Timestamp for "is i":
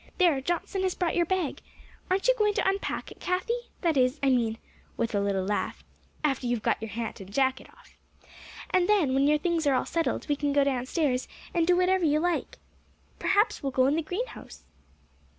3.97-4.29